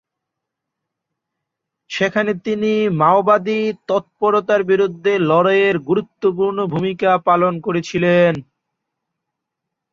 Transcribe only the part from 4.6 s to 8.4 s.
বিরুদ্ধে লড়াইয়ে গুরুত্বপূর্ণ ভূমিকা পালন করেছিলেন।